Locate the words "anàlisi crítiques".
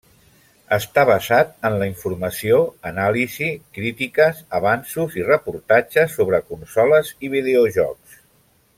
2.91-4.41